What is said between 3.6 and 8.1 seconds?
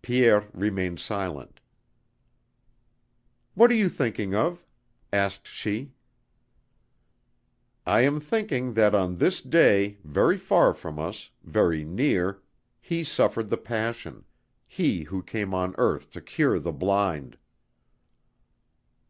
are you thinking of?" asked she. "I